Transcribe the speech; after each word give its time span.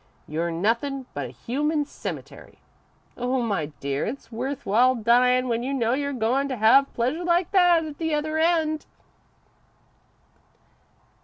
You're 0.27 0.49
nothin' 0.49 1.05
but 1.13 1.27
a 1.27 1.29
human 1.29 1.85
cemetery.' 1.85 2.57
Oh, 3.15 3.39
my 3.39 3.67
dear, 3.67 4.03
it's 4.07 4.31
worth 4.31 4.65
while 4.65 4.95
dyin' 4.95 5.47
when 5.47 5.61
you 5.61 5.75
know 5.75 5.93
you're 5.93 6.11
goin' 6.11 6.47
to 6.47 6.55
have 6.57 6.91
pleasure 6.95 7.23
like 7.23 7.51
that 7.51 7.85
at 7.85 7.99
the 7.99 8.15
other 8.15 8.39
end!" 8.39 8.87